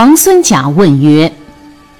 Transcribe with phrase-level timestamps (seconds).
[0.00, 1.30] 王孙贾问曰：“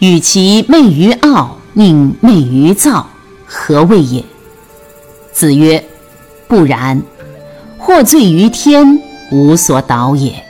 [0.00, 3.06] 与其媚于傲，宁媚于躁，
[3.44, 4.24] 何谓也？”
[5.34, 5.84] 子曰
[6.48, 7.02] ：“不然。
[7.76, 8.98] 获罪于天，
[9.30, 10.42] 无所导也。”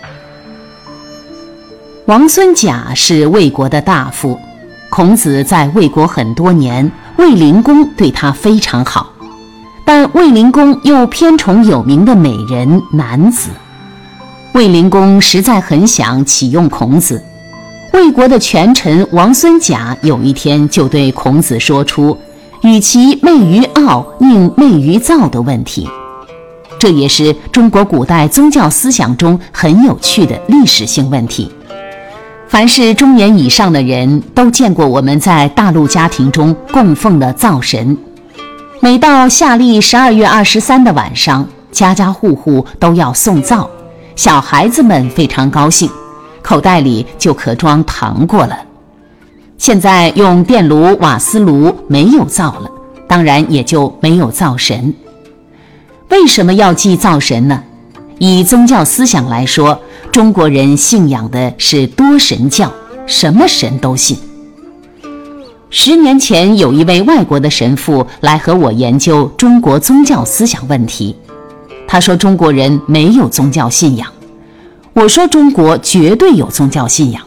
[2.07, 4.39] 王孙贾是魏国的大夫，
[4.89, 9.13] 孔子在魏国很多年，卫灵公对他非常好，
[9.85, 13.51] 但卫灵公又偏宠有名的美人男子。
[14.55, 17.21] 卫灵公实在很想启用孔子，
[17.93, 22.17] 魏国的权臣王孙贾有一天就对孔子说出
[22.63, 25.89] “与其媚于傲，宁媚于躁”的问题。
[26.79, 31.51] 这也是中国古代宗教思想中很有趣的历史性问题。
[32.49, 37.97] 凡是中年以上的人都见过我们在大陆家庭中供奉的灶神，
[38.81, 43.69] 每到夏历十二月二十三的晚上，家家户户都要送灶。
[44.17, 45.91] 小孩子们非常高兴，
[46.51, 48.59] 口袋里就可装糖果了。
[49.57, 52.69] 现在用电炉、瓦斯炉没有灶了，
[53.07, 54.93] 当然也就没有灶神。
[56.09, 57.63] 为什么要祭灶神呢？
[58.19, 62.69] 以宗教思想来说，中国人信仰的是多神教，
[63.07, 64.19] 什么神都信。
[65.71, 71.15] 十年前，有一位外国的神父来和我研究中国宗教思想问题。
[71.87, 74.09] 他说：“中国人没有宗教信仰。”
[74.93, 77.23] 我说：“中国绝对有宗教信仰。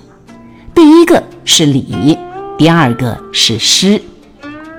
[0.76, 2.18] 第一个是礼，
[2.58, 4.02] 第二个是诗，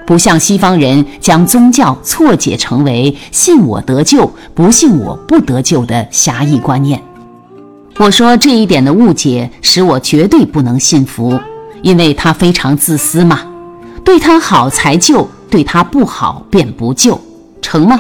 [0.06, 7.03] 不像西方人将宗教错解成为‘信我得救，不信我不得救’的狭义观念。”
[7.97, 11.41] 我说：“这一点的误解使我绝对不能信服，
[11.83, 13.41] 因为他非常自私嘛，
[14.05, 17.19] 对他好才救，对他不好便不救，
[17.62, 17.99] 成吗？”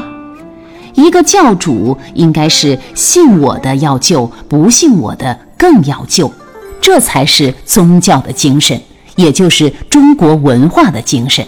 [0.94, 6.32] 一个教主应该是信我的要救，不信我的更要救，
[6.80, 8.80] 这才是宗教的精神，
[9.16, 11.44] 也就是中国文化的精神。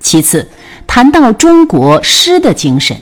[0.00, 0.48] 其次，
[0.86, 2.96] 谈到中国诗的精神，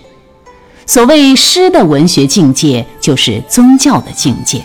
[0.87, 4.63] 所谓诗的文学境界，就是宗教的境界。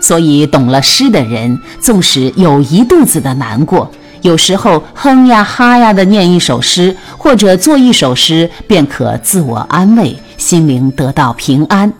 [0.00, 3.90] 所以，懂了诗的人，纵使有一肚子的难过。
[4.22, 11.92] 有时候哼呀哈呀的念一首诗，或者做一首诗，便可自我安慰，心灵得到平安，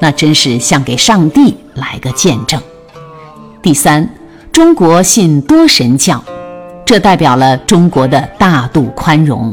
[0.00, 2.60] 那真是像给上帝来个见证。
[3.60, 4.08] 第三，
[4.52, 6.22] 中国信多神教，
[6.84, 9.52] 这代表了中国的大度宽容。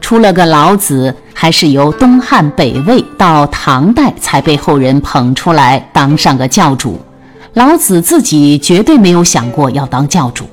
[0.00, 7.00] 出了个老子，还是由东汉北魏到唐代才被后人捧出来当上个教主，
[7.54, 10.44] 老子自己绝对没有想过要当教主。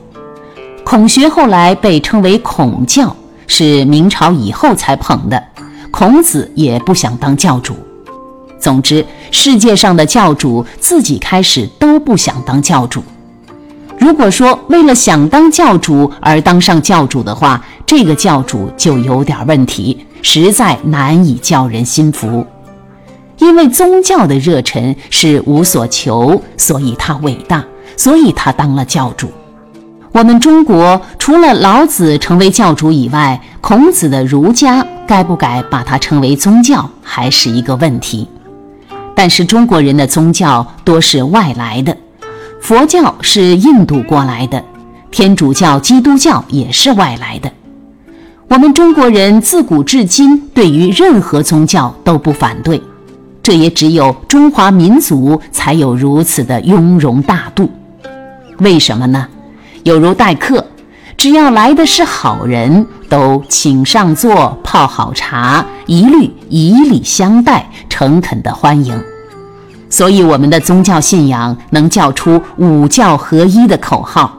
[0.93, 3.15] 孔学后来被称为孔教，
[3.47, 5.43] 是明朝以后才捧的。
[5.89, 7.75] 孔子也不想当教主。
[8.59, 13.03] 总之，世界上的教主自己开始都不想当教主。
[13.97, 22.45] 如果说为了想当教主而当上教主的话，这个教主就有点问题，实在难以叫人心服。
[23.39, 27.65] 因为宗教的热忱是无所求，所以他伟大，
[27.97, 29.27] 所以他当了教主。
[30.13, 38.27] 我们中国除了老子成为教主以外，孔子的儒家该不该把它称为宗教，还是一个问题。
[39.15, 41.97] 但是中国人的宗教多是外来的，
[42.61, 44.63] 佛教是印度过来的，
[45.09, 47.51] 天主教、基督教也是外来的。
[48.47, 52.79] 我们中国人自古至今对于任何宗教都不反对，
[53.41, 57.67] 这也只有中华民族才有如此的雍容大度。
[58.59, 59.27] 为什么呢？
[59.83, 60.65] 有如待客，
[61.17, 68.97] 只要来的是好人，都请上座，泡好茶，一律以礼相待，诚恳的欢迎。
[69.89, 74.33] 所以，我们的宗教信仰能叫出五教合一的口号，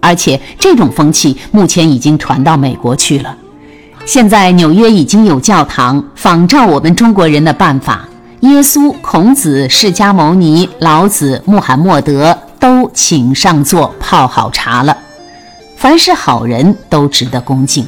[0.00, 3.36] 而且这种风气目前已经传到美国去了。
[4.04, 8.08] 现在纽约已经有教堂仿照我们中国人的办法，
[8.40, 12.38] 耶稣、孔子、释迦牟尼、老子、穆罕默德。
[12.58, 14.96] 都请上座，泡好茶了。
[15.76, 17.86] 凡是好人都值得恭敬，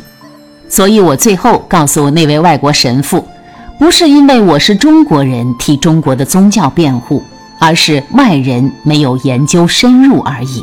[0.68, 3.26] 所以我最后告诉那位外国神父，
[3.78, 7.22] 不是因为我是中国人替中国的宗教辩护，
[7.58, 10.62] 而是外人没有研究深入而已。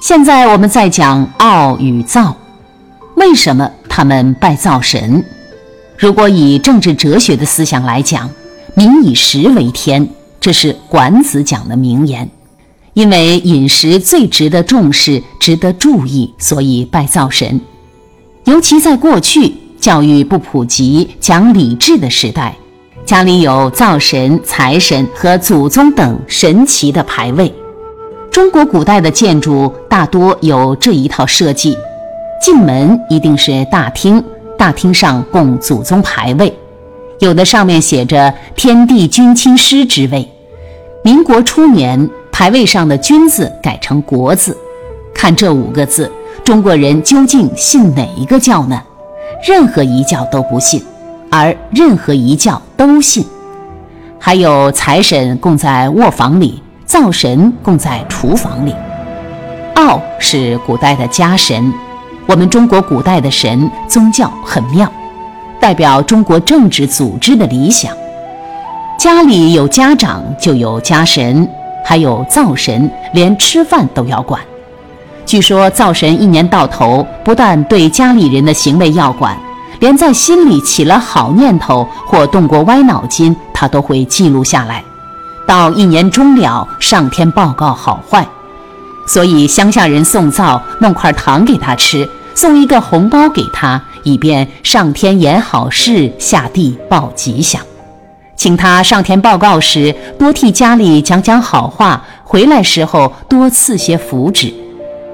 [0.00, 2.36] 现在我们在讲傲与躁，
[3.16, 5.22] 为什么他们拜灶神？
[5.98, 8.30] 如果以政治哲学的思想来讲
[8.74, 10.08] ，“民以食为天”，
[10.40, 12.30] 这是管子讲的名言。
[12.94, 17.60] 因为饮食最值得重视、值得注意，所以拜灶神。
[18.44, 22.56] 尤其在过去教育不普及、讲礼制的时代，
[23.04, 27.54] 家里有灶神、财神和祖宗等神奇的牌位。
[28.30, 31.76] 中国古代的建筑大多有这一套设计：
[32.42, 34.22] 进门一定是大厅，
[34.58, 36.52] 大厅上供祖宗牌位，
[37.20, 40.28] 有的上面写着“天地君亲师”之位。
[41.04, 42.10] 民国初年。
[42.38, 44.56] 牌位上的“君”字改成“国”字，
[45.12, 46.08] 看这五个字，
[46.44, 48.80] 中国人究竟信哪一个教呢？
[49.44, 50.80] 任何一教都不信，
[51.32, 53.26] 而任何一教都信。
[54.20, 58.72] 还有财神供在卧房里，灶神供在厨房里。
[59.74, 61.72] 灶是古代的家神，
[62.24, 64.88] 我们中国古代的神宗教很妙，
[65.58, 67.92] 代表中国政治组织的理想。
[68.96, 71.44] 家里有家长，就有家神。
[71.88, 74.38] 还有灶神，连吃饭都要管。
[75.24, 79.34] 据说灶神一年到头不但对家里人的行为要管，
[79.80, 84.84] 连在心里起了好念头或动过歪脑筋，他都会记录下来。
[85.46, 88.28] 到一年终了，上天报告好坏。
[89.06, 97.62] 所以乡下人送灶，弄块糖给他吃，送一个红包给他，以便上天言好事，下地报吉祥。
[98.38, 104.54] 请他上天报告时，多替家里讲讲好话；回来时候多赐些福祉。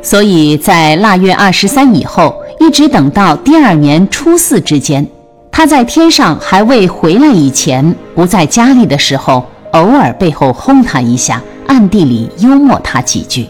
[0.02, 5.06] 所以在腊月二十三以后，一直等到第二年初四之间，
[5.50, 9.42] 他在天上还未回来以前，不在家里的时候，
[9.72, 13.48] 偶尔背后轰他一下，暗地里幽默他几句。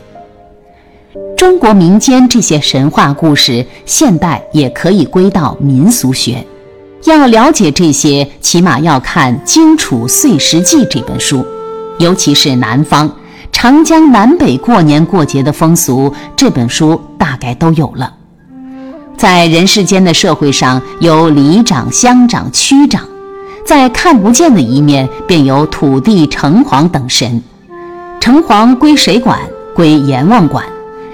[1.36, 6.46] 中国民间这些神话故事，现代也可以归到民俗学。
[7.04, 11.44] 要了解这些，起码要看《荆楚岁时记》这本书，
[11.98, 13.10] 尤其是南方
[13.52, 18.14] 长江南北过年过节的风俗，这本书大概都有了。
[19.16, 23.02] 在人世间的社会上，有里长、乡长、区长，
[23.66, 27.42] 在看不见的一面，便有土地、城隍等神。
[28.18, 29.38] 城隍归谁管？
[29.74, 30.64] 归阎王管。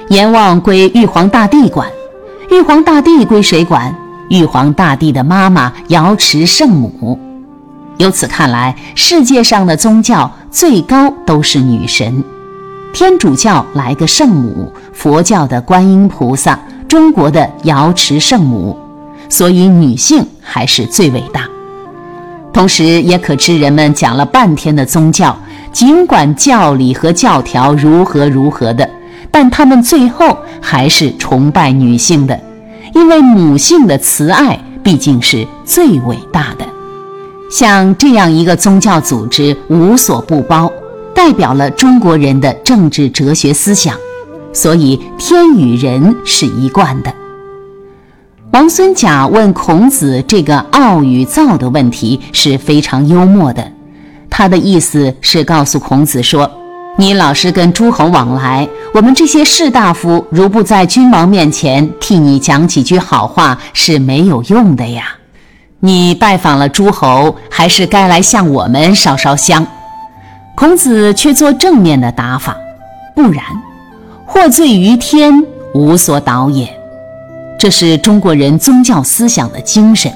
[0.08, 1.88] 阎王归玉皇大帝管。
[2.50, 3.94] 玉皇大帝归谁管？
[4.30, 7.18] 玉皇大帝的妈妈瑶池圣母，
[7.98, 12.22] 由此看来，世界上的宗教最高都是女神。
[12.92, 16.56] 天主教来个圣母，佛教的观音菩萨，
[16.86, 18.78] 中国的瑶池圣母，
[19.28, 21.48] 所以女性还是最伟大。
[22.52, 25.36] 同时，也可知人们讲了半天的宗教，
[25.72, 28.88] 尽管教理和教条如何如何的，
[29.32, 32.38] 但他们最后还是崇拜女性的。
[32.94, 36.66] 因为母性的慈爱毕竟是最伟大的，
[37.50, 40.70] 像这样一个宗教组织无所不包，
[41.14, 43.96] 代表了中国人的政治哲学思想，
[44.52, 47.14] 所以天与人是一贯的。
[48.52, 53.70] 王孙甲问孔子这个傲与躁的问题是非常幽默的，
[54.28, 56.50] 他的意思是告诉孔子说。
[57.00, 65.04] 你老是跟诸侯往来，我们这些士大夫如不在君王面前替你讲几句好话是没有用的呀。
[65.78, 69.66] 你拜访了诸侯，还是该来向我们烧烧香。
[70.54, 72.54] 孔子却做正面的答法，
[73.16, 73.42] 不然，
[74.26, 75.42] 获罪于天，
[75.72, 76.68] 无所导也。
[77.58, 80.12] 这是中国人宗教思想的精神。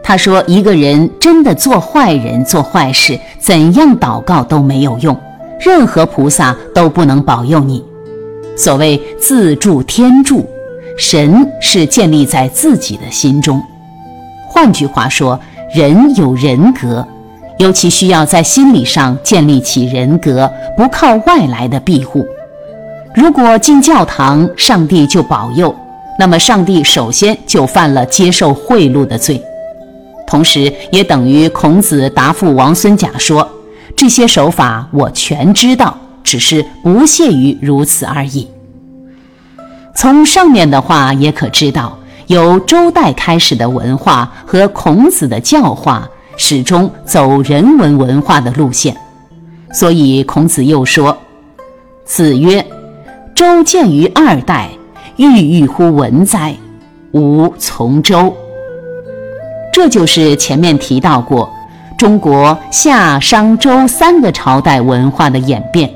[0.00, 5.18] 他说，一个人真的做坏人、做坏事，怎样祷告都没有用。
[5.60, 7.84] 任何菩萨都不能保佑你。
[8.56, 10.46] 所谓自助天助，
[10.96, 13.60] 神是建立在自己的心中。
[14.48, 15.38] 换句话说，
[15.74, 17.04] 人有人格，
[17.58, 22.24] 尤其需要在心理上建立起人格，不靠外来的庇护。
[23.12, 25.74] 如果进教堂，上帝就保佑，
[26.18, 29.42] 那么上帝首先就犯了接受贿赂的罪，
[30.26, 33.48] 同时也等于孔子答复王孙贾说。
[33.96, 38.48] 这些手法我全知道，只是不屑于如此而已。
[39.94, 41.96] 从上面的话也可知道，
[42.26, 48.96] 由周代开始的文化和孔子的教化始终走人文文化的路线。
[49.72, 51.16] 所以孔子又说
[52.04, 52.66] ：“子曰，
[53.34, 54.70] 周见于二代，
[55.16, 56.54] 郁郁乎文哉？
[57.12, 58.34] 吾从周。”
[59.72, 61.53] 这就是前面提到过。
[61.96, 65.88] 中国夏、商、周三个朝代文化的演变。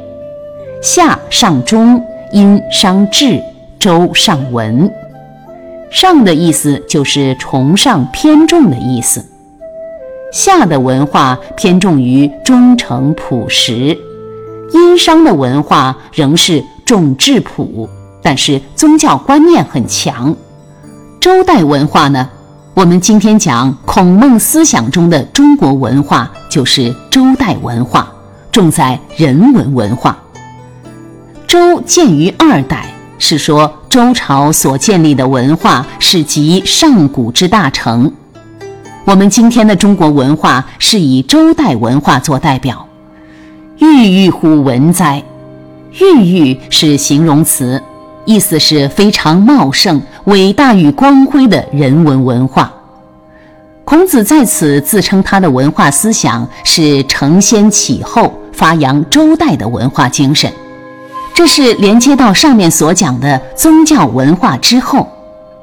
[0.81, 2.03] 夏上中，
[2.33, 3.43] 殷商至，
[3.79, 4.91] 周上文。
[5.91, 9.25] 上的意思就是崇尚、偏重的意思。
[10.33, 13.97] 夏的文化偏重于忠诚朴实，
[14.73, 17.89] 殷商的文化仍是重质朴，
[18.23, 20.37] 但是宗教观念很强。
[21.21, 22.29] 周代文化呢？
[22.79, 28.09] 我们今天讲孔孟思想中的中国文化，就是周代文化，
[28.53, 30.17] 重在人文文化。
[31.45, 32.87] 周建于二代，
[33.19, 38.13] 是说周朝所建立的文化是集上古之大成。
[39.05, 42.87] 我们今天的中国文化是以周代文化做代表。
[43.79, 45.21] 郁郁乎文哉？
[45.99, 47.83] 郁郁是形容词。
[48.25, 52.71] 意思是非常茂盛、伟大与光辉的人文文化。
[53.87, 60.53] 孔子在此自称他的文化思想是承先启后，发扬周代的文化精神。
[61.33, 65.09] 这是连接到上面所讲的宗教文化之后。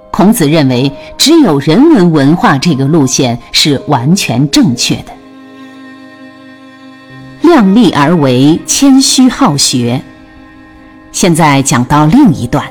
[0.09, 5.11] 孔子认为，只有人文文化这个路线是完全正确的。
[7.41, 10.01] 量力而为，谦虚好学。
[11.11, 12.65] 现在讲到另一段。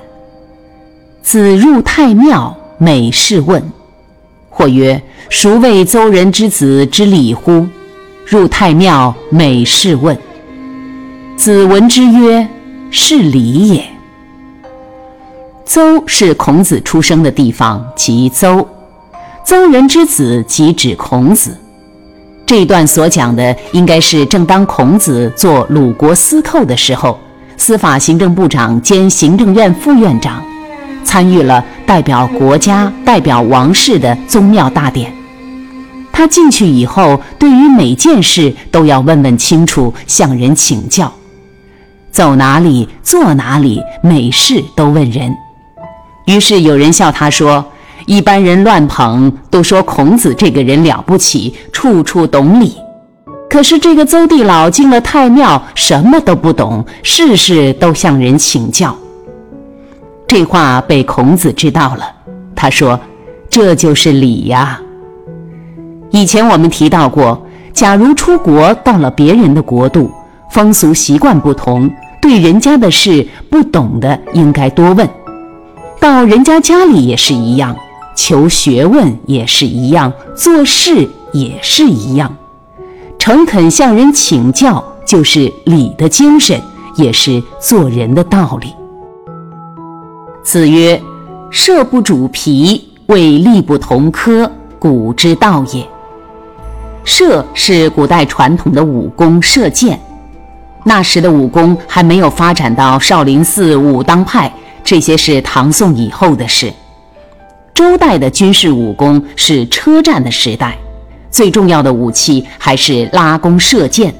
[1.24, 3.72] 子入太庙，每事问。
[4.50, 7.66] 或曰：孰谓邹人之子之礼乎？
[8.26, 10.16] 入太庙，每事问。
[11.34, 12.46] 子闻之曰：
[12.90, 13.82] 是礼也。
[15.64, 18.68] 邹是孔子出生的地方，即邹。
[19.42, 21.56] 邹人之子即指孔子。
[22.44, 27.18] 这一段所讲的，应该是正当孔子做鲁国司寇的时候。
[27.56, 30.42] 司法行政部长兼行政院副院长，
[31.04, 35.12] 参与了代表国家、代表王室的宗庙大典。
[36.10, 41.12] 他进去以后，对于每件事都要问问清楚，向人请教。
[42.10, 45.34] 走哪里，坐哪里，每事都问人。
[46.26, 47.64] 于是有人笑他说
[48.06, 52.76] ：“一般人乱捧，都说孔子这个人了不起，处处懂礼。”
[53.50, 58.96] 可是这个邹地老进了太庙，什么都不懂，事事都向人请教。
[60.36, 62.12] 这话被孔子知道了，
[62.56, 62.98] 他说
[63.48, 64.80] ：“这就是礼呀。”
[66.10, 70.10] 以前我们提到过，假如出国到了别人的国度，
[70.50, 71.88] 风俗习惯不同，
[72.20, 75.08] 对人家的事不懂的，应该多问。
[76.00, 77.76] 到人家家里也是一样，
[78.16, 82.36] 求学问也是一样，做事也是一样。
[83.20, 86.60] 诚恳向人请教，就是礼的精神，
[86.96, 88.74] 也是做人的道理。
[90.44, 91.00] 子曰
[91.50, 94.48] ：“射不主皮，为力不同科，
[94.78, 95.82] 古之道也。”
[97.02, 99.98] 射是古代传统的武功，射箭。
[100.84, 104.52] 那时的武功还没有发展到少林寺武当派，
[104.84, 106.70] 这些是唐宋以后的事。
[107.72, 110.76] 周代的军事武功是车战的时代。
[111.30, 114.14] 最重要的武器还是拉弓射箭，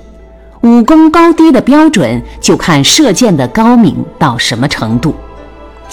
[0.62, 5.14] 武功高低的标准就看射箭的高明到什么程度，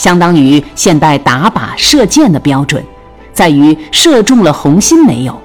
[0.01, 2.84] 相当于现代打靶射箭的标准，
[3.31, 5.39] 在于射中了红心没有，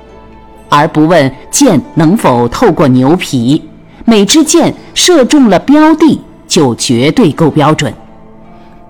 [0.71, 3.63] 而不问箭能否透过牛皮。
[4.07, 7.93] 每支箭射中了标的，就绝对够标准；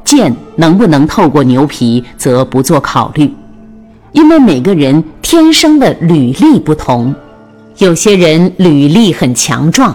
[0.04, 3.34] 箭能不能透过牛皮，则不做考虑。
[4.12, 7.12] 因为每个人天生的履历不同，
[7.78, 9.92] 有些人履历很强壮，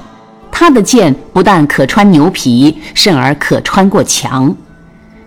[0.52, 4.54] 他的箭不但可穿牛皮，甚而可穿过墙；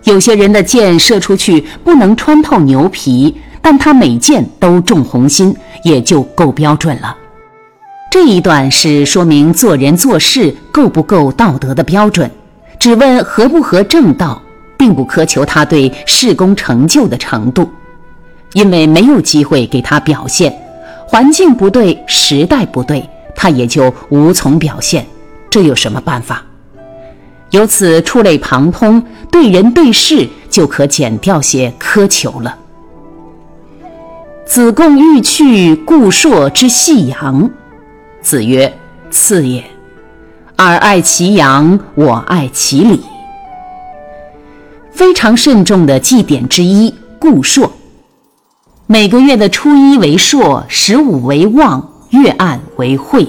[0.05, 7.15] 有些人的箭射出去不能穿透牛皮，但他每箭都中红心，也就够标准了。
[8.11, 12.29] 这一段是说明做人做事够不够道德的标准，
[12.79, 14.41] 只问合不合正道，
[14.77, 17.69] 并不苛求他对事功成就的程度。
[18.53, 20.55] 因为没有机会给他表现，
[21.07, 23.03] 环境不对，时代不对，
[23.35, 25.05] 他也就无从表现。
[25.49, 26.45] 这有什么办法？
[27.55, 32.57] 由此触类旁通，对人对事就可减掉些苛求了。
[34.45, 37.49] 子贡欲去顾硕之细阳，
[38.21, 38.71] 子曰
[39.09, 39.63] ：“次也。
[40.57, 43.01] 尔爱其阳，我爱其礼。”
[44.91, 47.71] 非常慎重的祭典之一，固硕。
[48.85, 53.25] 每个月的初一为朔，十五为望，月暗为晦。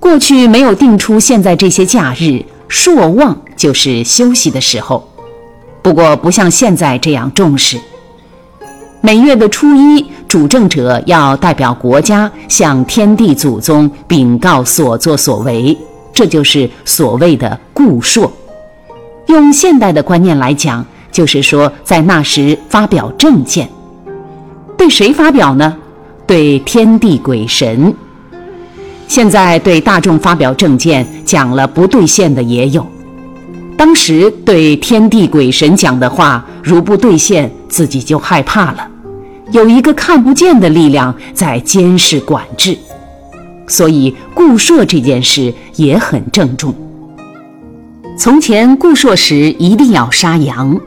[0.00, 5.08] 过去没有定出现在这些假日，朔望就是休息的时候。
[5.82, 7.78] 不过不像现在这样重视。
[9.00, 15.76] 每月的初一，主政者要代表国家向天地祖宗禀告所作所为，
[16.12, 18.32] 这就是所谓的固朔。
[19.26, 23.68] 用现代的观念来讲，就是说在那时发表政见。
[24.76, 25.76] 对谁发表呢？
[26.26, 27.94] 对天地鬼神。
[29.08, 32.86] 现在对大众发表政见，讲了不兑现的也有。
[33.76, 38.88] 当时对天地鬼神讲的话，如不兑现，自己就害怕了。
[39.52, 42.76] 有一个看不见的力量在监视管制，
[43.68, 46.74] 所以固朔这件事也很郑重。
[48.18, 50.78] 从前固朔时一定要杀羊，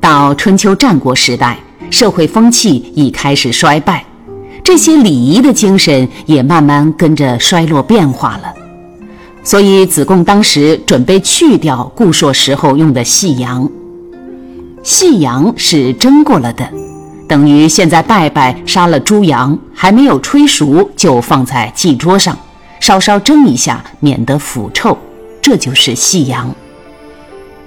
[0.00, 1.58] 到春秋战国时代，
[1.90, 4.04] 社会风气已开始衰败，
[4.68, 8.52] 这些礼仪的精神也慢慢跟着衰落变化了。
[9.42, 13.66] 所以子贡当时准备去掉固朔时候用的细羊，
[14.82, 16.68] 细羊是蒸过了的。
[17.26, 22.36] 等于现在拜拜杀了猪羊，还没有吹熟就放在祭桌上，
[22.78, 24.98] 稍稍蒸一下，免得腐臭，
[25.40, 26.54] 这就是细羊。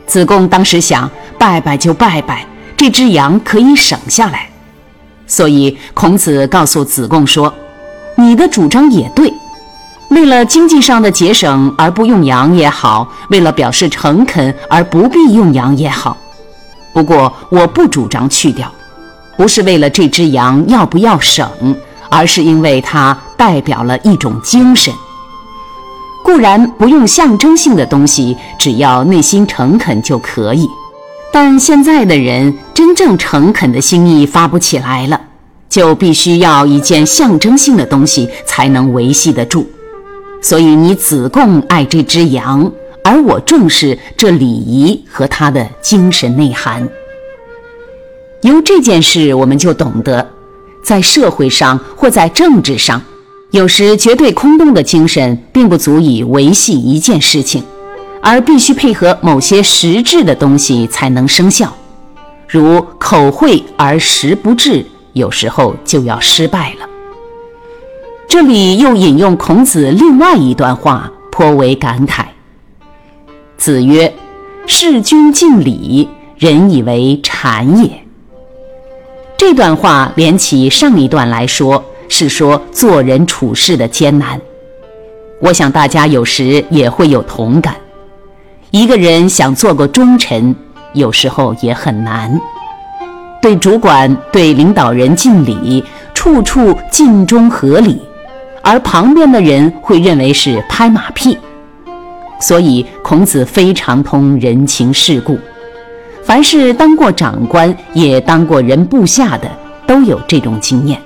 [0.05, 2.46] 子贡当时想，拜拜就拜拜，
[2.77, 4.50] 这只羊可以省下来，
[5.32, 7.54] 所以孔子告诉子贡说
[8.20, 9.34] ：“你的主张也对，
[10.10, 16.18] 为了经济上的节省而不用羊也好，为了表示诚恳而不必用羊也好，
[16.92, 18.70] 不过我不主张去掉。”
[19.38, 21.50] 不是为了这只羊要不要省，
[22.10, 24.94] 而是因为它代表了一种精神。
[26.26, 30.68] 固然不用象征性的东西，只要内心诚恳就可以。
[31.32, 35.20] 但现在的人真正诚恳的心意发不起来了，
[35.70, 39.70] 就必须要一件象征性的东西才能维系得住。
[40.42, 42.70] 所以你子贡爱这只羊，
[43.04, 46.88] 而我重视这礼仪和它的精神内涵。
[48.42, 50.28] 由这件事，我们就懂得，
[50.84, 53.02] 在社会上或在政治上，
[53.52, 57.64] 有时绝对空洞的精神并不足以维系一件事情，
[58.22, 61.76] 而必须配合某些实质的东西才能生效。
[62.48, 66.88] 如口惠而实不至，有时候就要失败了。
[68.28, 72.26] 这里又引用孔子另外一段话，颇为感慨。
[73.58, 74.13] 子曰
[74.67, 77.89] ：“事君敬礼，人以为谄也。”
[79.38, 84.39] 这段话连起上一段来说，是说做人处事的艰难。
[85.41, 87.76] 我想大家有时也会有同感。
[88.71, 90.55] 一个人想做个忠臣，
[90.93, 92.39] 有时候也很难。
[93.41, 98.01] 对主管、对领导人敬礼，处处尽忠合理，
[98.62, 101.38] 而旁边的人会认为是拍马屁。
[102.39, 105.38] 所以孔子非常通人情世故。
[106.23, 109.51] 凡是当过长官，也当过人部下的，
[109.86, 110.97] 都有这种经验。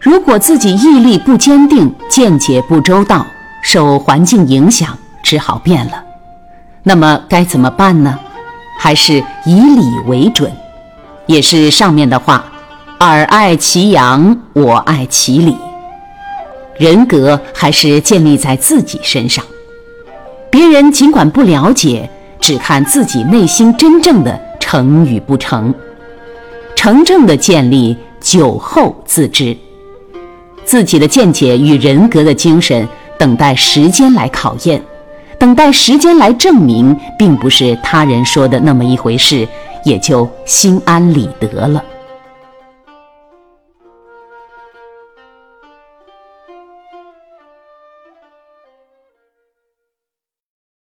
[0.00, 3.26] 如果自己毅力不坚定，见解不周到，
[3.62, 6.04] 受环境影响，只好变了。
[6.88, 8.18] 那么该怎么办呢？
[8.80, 10.50] 还是以礼为准，
[11.26, 12.50] 也是上面的话
[12.98, 15.54] ：“尔爱其阳，我爱其礼。”
[16.80, 19.44] 人格还是建立在自己身上，
[20.50, 22.08] 别人尽管不了解。
[22.40, 25.74] 只看自己内心真正的成与不成，
[26.74, 29.54] 成正的建立，久后自知。
[30.64, 34.80] 自己的见解与人格的精神，等待时间来考验，
[35.38, 39.46] 等待时间来证明，并不是他人说的那么一回事，
[39.84, 41.82] 也就心安理得了。